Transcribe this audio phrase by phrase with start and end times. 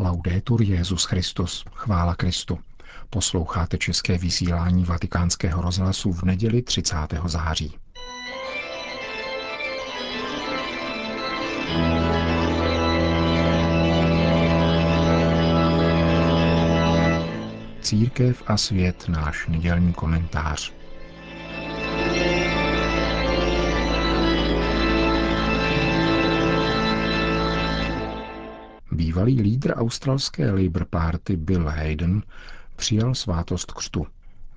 [0.00, 2.58] Laudetur Jezus Christus, chvála Kristu.
[3.10, 6.96] Posloucháte české vysílání Vatikánského rozhlasu v neděli 30.
[7.24, 7.76] září.
[17.80, 20.77] Církev a svět náš nedělní komentář.
[28.98, 32.22] Bývalý lídr australské Labour Party Bill Hayden
[32.76, 34.06] přijal svátost křtu.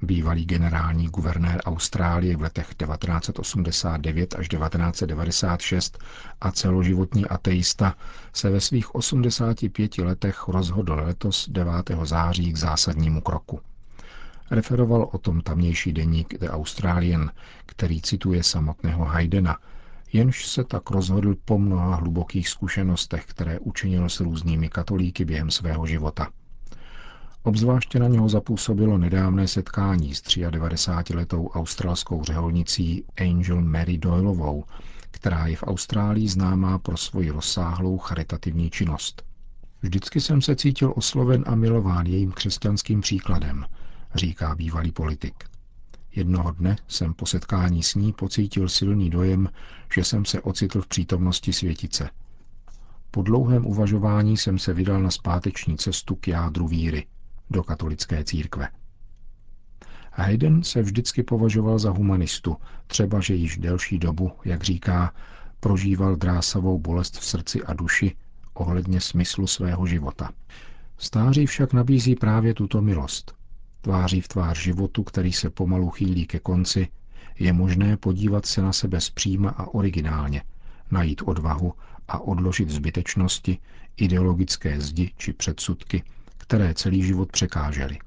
[0.02, 6.00] Bývalý generální guvernér Austrálie v letech 1989 až 1996
[6.42, 7.96] a celoživotní ateista
[8.34, 11.74] se ve svých 85 letech rozhodl letos 9.
[12.04, 13.60] září k zásadnímu kroku.
[14.52, 17.32] Referoval o tom tamnější deník The Australian,
[17.66, 19.58] který cituje samotného Haydena,
[20.14, 25.86] jenž se tak rozhodl po mnoha hlubokých zkušenostech, které učinil s různými katolíky během svého
[25.86, 26.28] života.
[27.44, 34.64] Obzvláště na něho zapůsobilo nedávné setkání s 93-letou australskou řeholnicí Angel Mary Doyleovou,
[35.12, 39.24] která je v Austrálii známá pro svoji rozsáhlou charitativní činnost.
[39.82, 43.66] Vždycky jsem se cítil osloven a milován jejím křesťanským příkladem,
[44.16, 45.51] říká bývalý politik.
[46.16, 49.50] Jednoho dne jsem po setkání s ní pocítil silný dojem,
[49.94, 52.10] že jsem se ocitl v přítomnosti světice.
[53.12, 57.08] Po dlouhém uvažování jsem se vydal na zpáteční cestu k jádru víry,
[57.50, 58.70] do katolické církve.
[60.14, 65.14] Haydn se vždycky považoval za humanistu, třeba že již delší dobu, jak říká,
[65.60, 68.16] prožíval drásavou bolest v srdci a duši
[68.54, 70.32] ohledně smyslu svého života.
[70.98, 73.36] Stáří však nabízí právě tuto milost,
[73.82, 76.88] tváří v tvář životu, který se pomalu chýlí ke konci,
[77.40, 80.44] je možné podívat se na sebe zpříma a originálně,
[80.92, 81.74] najít odvahu
[82.08, 83.58] a odložit zbytečnosti,
[83.98, 86.04] ideologické zdi či předsudky,
[86.38, 87.98] které celý život překážely.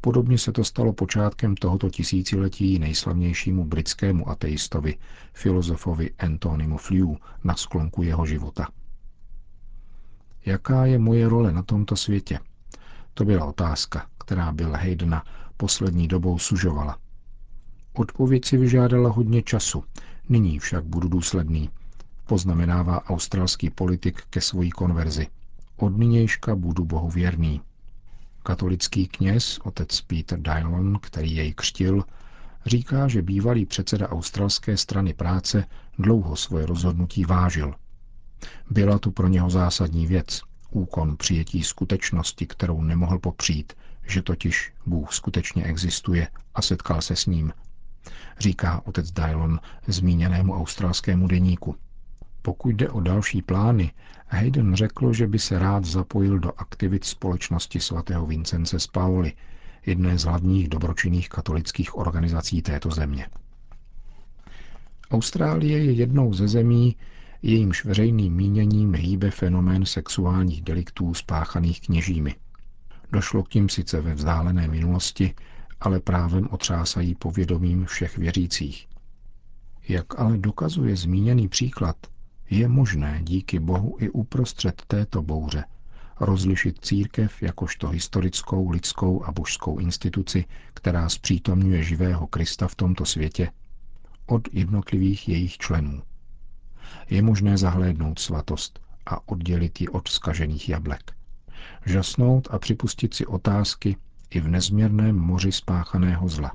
[0.00, 4.96] Podobně se to stalo počátkem tohoto tisíciletí nejslavnějšímu britskému ateistovi,
[5.32, 8.68] filozofovi Antonimu Flew na sklonku jeho života.
[10.46, 12.38] Jaká je moje role na tomto světě?
[13.14, 15.24] To byla otázka, která byl Haydena
[15.56, 16.98] poslední dobou sužovala.
[17.92, 19.84] Odpověď si vyžádala hodně času,
[20.28, 21.70] nyní však budu důsledný,
[22.26, 25.26] poznamenává australský politik ke svojí konverzi.
[25.76, 27.60] Od nynějška budu Bohu věrný.
[28.42, 32.04] Katolický kněz, otec Peter Dylon, který jej křtil,
[32.66, 35.64] říká, že bývalý předseda australské strany práce
[35.98, 37.74] dlouho svoje rozhodnutí vážil.
[38.70, 43.72] Byla tu pro něho zásadní věc, úkon přijetí skutečnosti, kterou nemohl popřít,
[44.06, 47.52] že totiž Bůh skutečně existuje a setkal se s ním,
[48.38, 51.76] říká otec Dylon zmíněnému australskému deníku.
[52.42, 53.92] Pokud jde o další plány,
[54.28, 59.32] Hayden řekl, že by se rád zapojil do aktivit společnosti svatého Vincence z Pauli,
[59.86, 63.26] jedné z hlavních dobročinných katolických organizací této země.
[65.10, 66.96] Austrálie je jednou ze zemí,
[67.42, 72.34] jejímž veřejným míněním hýbe fenomén sexuálních deliktů spáchaných kněžími.
[73.12, 75.34] Došlo k tím sice ve vzdálené minulosti,
[75.80, 78.88] ale právem otřásají povědomím všech věřících.
[79.88, 81.96] Jak ale dokazuje zmíněný příklad,
[82.50, 85.64] je možné díky Bohu i uprostřed této bouře
[86.20, 90.44] rozlišit církev jakožto historickou, lidskou a božskou instituci,
[90.74, 93.50] která zpřítomňuje živého Krista v tomto světě,
[94.26, 96.02] od jednotlivých jejich členů.
[97.10, 101.12] Je možné zahlédnout svatost a oddělit ji od skažených jablek.
[101.86, 103.96] Žasnout a připustit si otázky
[104.30, 106.52] i v nezměrném moři spáchaného zla.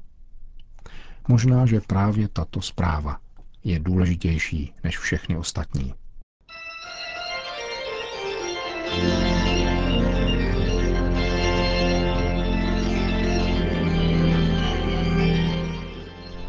[1.28, 3.20] Možná, že právě tato zpráva
[3.64, 5.94] je důležitější než všechny ostatní.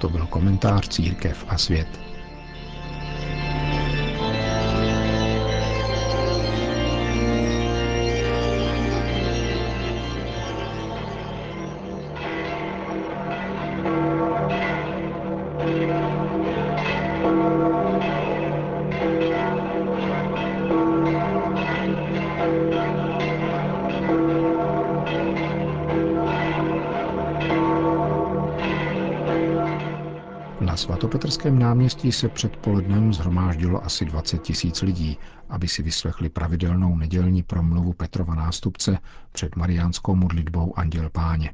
[0.00, 2.11] To byl komentář Církev a svět.
[30.62, 35.18] Na svatopetrském náměstí se předpolednem zhromáždilo asi 20 tisíc lidí,
[35.48, 38.98] aby si vyslechli pravidelnou nedělní promluvu Petrova nástupce
[39.32, 41.50] před mariánskou modlitbou Anděl Páně.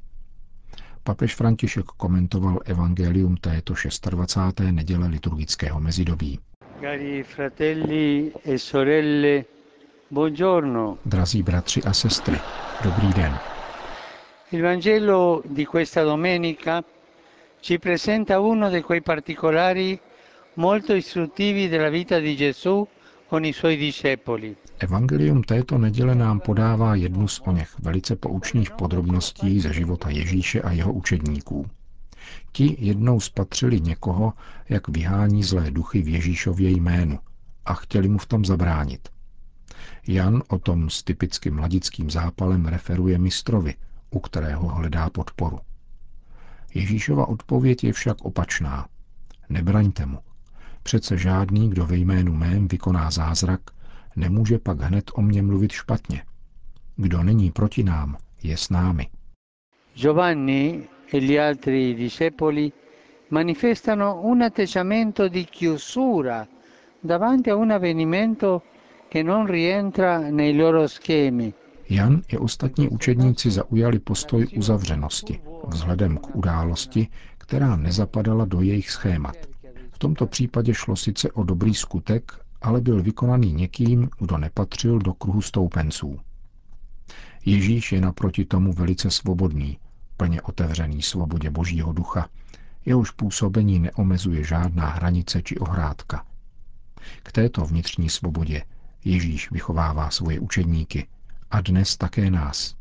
[1.02, 3.75] Papež František komentoval evangelium této
[4.10, 4.60] 26.
[4.70, 6.38] neděle liturgického mezidobí.
[6.81, 9.44] Cari fratelli e sorelle,
[10.11, 10.99] Buongiorno.
[11.04, 12.37] Drazí bratři a sestry,
[12.84, 13.38] dobrý den.
[14.52, 16.82] Il Vangelo di questa domenica
[17.68, 20.00] ci presenta uno di quei particolari
[20.54, 22.88] molto istruttivi della vita di Gesù
[23.26, 24.56] con i suoi discepoli.
[24.78, 30.72] Evangelium této neděle nám podává jednu z oněch velice poučných podrobností ze života Ježíše a
[30.72, 31.66] jeho učedníků.
[32.52, 34.32] Ti jednou spatřili někoho,
[34.68, 37.18] jak vyhání zlé duchy v Ježíšově jménu
[37.64, 39.08] a chtěli mu v tom zabránit.
[40.06, 43.74] Jan o tom s typickým mladickým zápalem referuje mistrovi,
[44.10, 45.58] u kterého hledá podporu.
[46.74, 48.86] Ježíšova odpověď je však opačná.
[49.48, 50.18] Nebraňte mu.
[50.82, 53.60] Přece žádný, kdo ve jménu mém vykoná zázrak,
[54.16, 56.22] nemůže pak hned o mě mluvit špatně.
[56.96, 59.06] Kdo není proti nám, je s námi.
[59.94, 62.72] Giovanni e gli altri discepoli
[63.30, 66.46] manifestano un atteggiamento di chiusura
[67.00, 68.62] davanti a un avvenimento
[69.08, 71.52] che non rientra nei loro schemi.
[71.90, 77.08] Jan i ostatní učedníci zaujali postoj uzavřenosti vzhledem k události,
[77.38, 79.37] která nezapadala do jejich schémat.
[79.90, 82.32] V tomto případě šlo sice o dobrý skutek,
[82.62, 86.19] ale byl vykonaný někým, kdo nepatřil do kruhu stoupenců.
[87.44, 89.79] Ježíš je naproti tomu velice svobodný,
[90.17, 92.29] plně otevřený svobodě Božího ducha,
[92.87, 96.25] jehož působení neomezuje žádná hranice či ohrádka.
[97.23, 98.62] K této vnitřní svobodě
[99.05, 101.06] Ježíš vychovává svoje učedníky
[101.50, 102.76] a dnes také nás.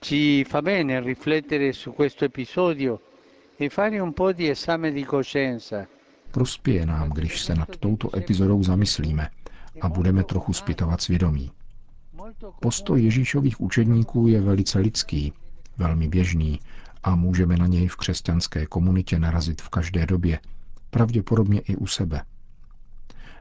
[0.00, 3.00] Ci fa bene riflettere su questo episodio
[3.56, 5.86] e fare un po' di esame di coscienza.
[6.30, 9.30] Prospěje nám, když se nad touto epizodou zamyslíme
[9.80, 11.50] a budeme trochu zpytovat svědomí.
[12.60, 15.32] Postoj Ježíšových učedníků je velice lidský,
[15.78, 16.60] velmi běžný
[17.02, 20.40] a můžeme na něj v křesťanské komunitě narazit v každé době,
[20.90, 22.22] pravděpodobně i u sebe.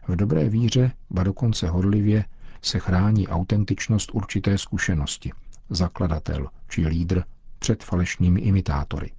[0.08, 2.26] V dobré víře, ba dokonce horlivě,
[2.62, 5.32] se chrání autentičnost určité zkušenosti,
[5.70, 7.24] zakladatel či lídr
[7.60, 9.12] před falešnými imitátory.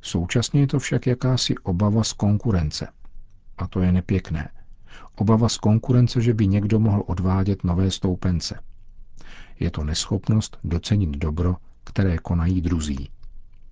[0.00, 2.88] Současně je to však jakási obava z konkurence.
[3.58, 4.50] A to je nepěkné.
[5.16, 8.60] Obava z konkurence, že by někdo mohl odvádět nové stoupence.
[9.60, 13.10] Je to neschopnost docenit dobro, které konají druzí.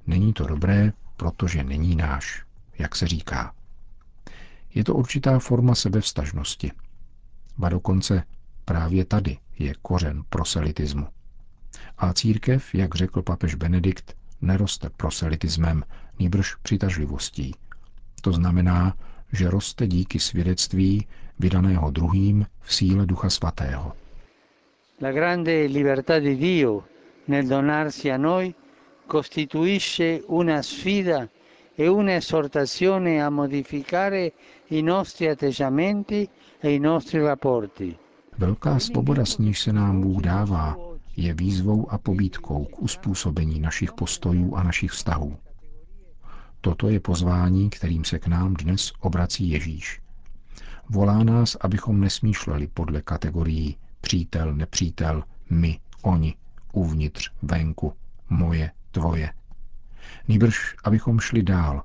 [0.06, 2.44] Není to dobré, protože není náš,
[2.78, 3.54] jak se říká.
[4.74, 6.72] Je to určitá forma sebevstažnosti.
[7.58, 8.22] Ba dokonce
[8.66, 11.06] právě tady je kořen proselitismu.
[11.98, 15.82] A církev, jak řekl papež Benedikt, neroste proselitismem,
[16.18, 17.54] nýbrž přitažlivostí.
[18.20, 18.96] To znamená,
[19.32, 21.06] že roste díky svědectví
[21.38, 23.92] vydaného druhým v síle Ducha Svatého.
[25.02, 26.84] La grande libertà di Dio
[27.26, 28.54] nel donarsi a noi
[29.06, 31.28] costituisce una sfida
[31.76, 34.32] e un'esortazione a modificare
[34.68, 36.28] i nostri atteggiamenti
[36.58, 37.98] e i nostri rapporti.
[38.38, 40.76] Velká svoboda, s níž se nám Bůh dává,
[41.16, 45.38] je výzvou a pobídkou k uspůsobení našich postojů a našich vztahů.
[46.60, 50.00] Toto je pozvání, kterým se k nám dnes obrací Ježíš.
[50.88, 56.34] Volá nás, abychom nesmýšleli podle kategorií přítel, nepřítel, my, oni,
[56.72, 57.92] uvnitř, venku,
[58.30, 59.32] moje, tvoje.
[60.28, 61.82] Nýbrž, abychom šli dál,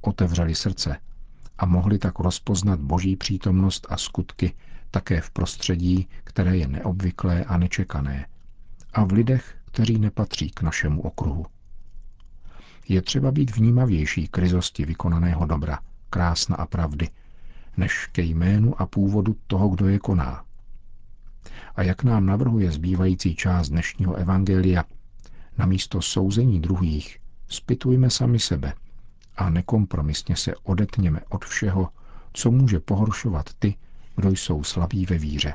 [0.00, 0.96] otevřeli srdce
[1.58, 4.54] a mohli tak rozpoznat boží přítomnost a skutky
[4.90, 8.26] také v prostředí, které je neobvyklé a nečekané,
[8.92, 11.46] a v lidech, kteří nepatří k našemu okruhu.
[12.88, 15.78] Je třeba být vnímavější k ryzosti vykonaného dobra,
[16.10, 17.08] krásna a pravdy,
[17.76, 20.44] než ke jménu a původu toho, kdo je koná.
[21.76, 24.84] A jak nám navrhuje zbývající část dnešního evangelia,
[25.58, 27.18] na místo souzení druhých
[27.48, 28.74] spitujme sami sebe
[29.36, 31.88] a nekompromisně se odetněme od všeho,
[32.32, 33.74] co může pohoršovat ty,
[34.20, 35.54] kdo jsou slabí ve víře.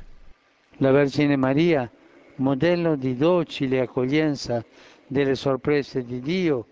[0.81, 1.89] La Vergine Maria,
[2.37, 4.63] modello di docile accoglienza
[5.09, 6.65] delle sorprese di Dio,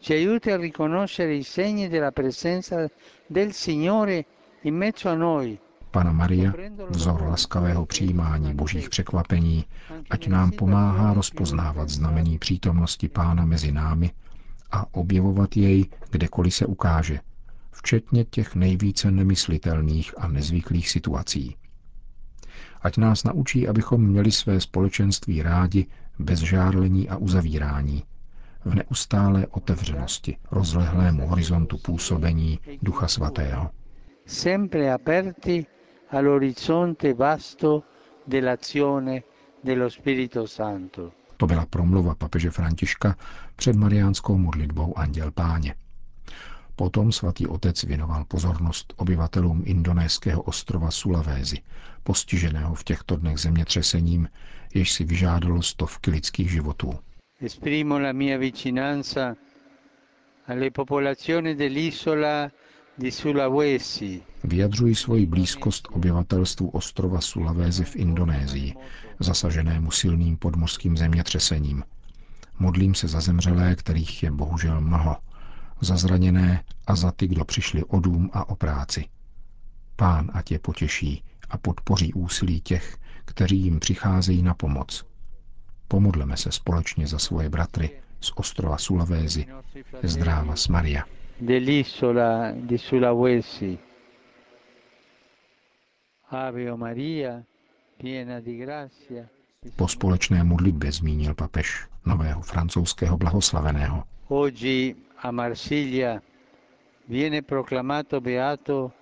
[0.00, 2.88] ci aiuta a riconoscere i segni della presenza
[3.26, 4.24] del Signore
[4.62, 5.58] in mezzo a noi.
[5.90, 6.52] Pana Maria,
[6.88, 9.64] vzor laskavého přijímání božích překvapení,
[10.10, 14.10] ať nám pomáhá rozpoznávat znamení přítomnosti Pána mezi námi
[14.70, 17.20] a objevovat jej, kdekoliv se ukáže,
[17.78, 21.56] včetně těch nejvíce nemyslitelných a nezvyklých situací.
[22.82, 25.86] Ať nás naučí, abychom měli své společenství rádi
[26.18, 28.02] bez žárlení a uzavírání,
[28.64, 33.70] v neustálé otevřenosti rozlehlému horizontu působení Ducha Svatého.
[34.26, 35.66] Sempre aperti
[36.10, 37.82] all'orizzonte vasto
[38.26, 39.22] dell'azione
[39.64, 41.12] dello Spirito Santo.
[41.36, 43.16] To byla promluva papeže Františka
[43.56, 45.74] před mariánskou modlitbou Anděl Páně.
[46.78, 51.56] Potom svatý otec věnoval pozornost obyvatelům indonéského ostrova Sulavézy,
[52.02, 54.28] postiženého v těchto dnech zemětřesením,
[54.74, 56.94] jež si vyžádalo stovky lidských životů.
[57.40, 59.34] Esprimo la mia vicinanza
[60.46, 62.50] alle popolazioni dell'isola
[62.98, 68.74] di Sulawesi, Vyjadřuji svoji blízkost obyvatelstvu ostrova Sulavézy v Indonésii,
[69.20, 71.84] zasaženému silným podmořským zemětřesením.
[72.58, 75.16] Modlím se za zemřelé, kterých je bohužel mnoho,
[75.80, 79.04] za zraněné a za ty, kdo přišli o dům a o práci.
[79.96, 85.06] Pán ať je potěší a podpoří úsilí těch, kteří jim přicházejí na pomoc.
[85.88, 89.46] Pomodleme se společně za svoje bratry z ostrova Sulavézy.
[90.02, 91.04] Zdráva s Maria.
[91.40, 93.78] dell'isola di Sulawesi.
[96.30, 97.42] Ave Maria,
[97.96, 99.24] piena di grazia.
[99.76, 104.04] Po společné modlitbě zmínil papež nového francouzského blahoslaveného.
[104.28, 106.22] Oggi a Marsiglia
[107.06, 108.92] viene proclamato beato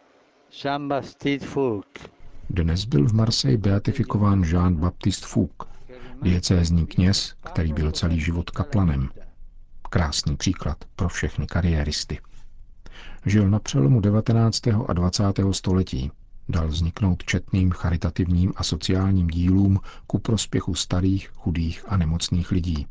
[0.51, 2.17] Jean-Baptiste Fourque,
[2.51, 5.67] Dnes byl v Marseille beatifikován Jean-Baptiste Fouque,
[6.23, 9.09] diecézní kněz, který byl celý život kaplanem.
[9.91, 12.21] Krásný příklad pro všechny kariéristy.
[13.27, 14.67] Žil na přelomu 19.
[14.67, 15.23] a 20.
[15.51, 16.11] století.
[16.49, 22.87] Dal vzniknout četným charitativním a sociálním dílům ku prospěchu starých, chudých a nemocných lidí.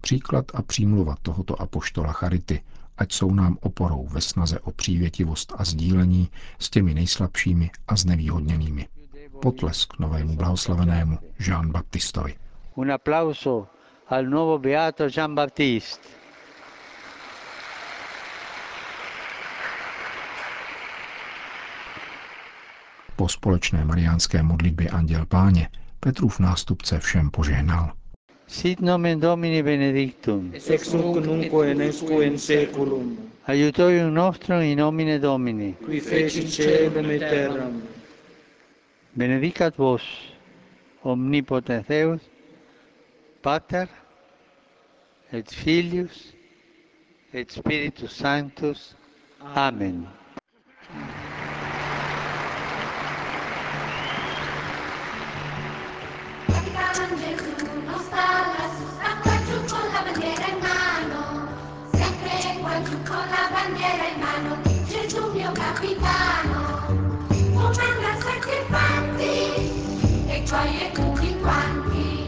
[0.00, 2.62] Příklad a přímluva tohoto apoštola charity,
[2.98, 6.28] ať jsou nám oporou ve snaze o přívětivost a sdílení
[6.58, 8.88] s těmi nejslabšími a znevýhodněnými.
[9.42, 12.34] Potlesk novému blahoslavenému Jean Baptistovi.
[12.74, 13.66] Un applauso
[14.08, 16.08] al nuovo beato Jean-Baptiste.
[23.16, 25.68] Po společné mariánské modlitbě Anděl Páně
[26.00, 27.92] Petrův nástupce všem požehnal.
[28.48, 30.52] Sit nomen Domini benedictum.
[30.54, 35.76] ex nunc nunquo in usque in seculum, Aiutorium nostrum in nomine Domini.
[35.84, 37.82] qui feci caelum et terram.
[39.12, 40.02] Benedicat vos,
[41.02, 42.20] omnipotens Deus,
[43.42, 43.86] Pater,
[45.30, 46.32] et Filius,
[47.32, 48.94] et Spiritus Sanctus.
[49.54, 50.06] Amen.
[50.06, 50.27] Capitano
[66.08, 69.66] lontano, cuocendo a sette fatti
[70.26, 72.26] e tutti quanti.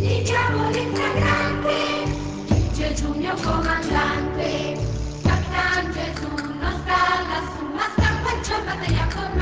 [0.00, 1.70] Il diavolo incagrante,
[2.72, 4.78] Gesù mio comandante,
[5.22, 6.28] capitano Gesù
[6.58, 9.41] non stalla, su, ma stampa qua giù, fratelli